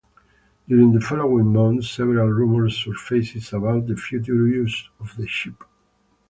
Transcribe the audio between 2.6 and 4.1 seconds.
surfaced about the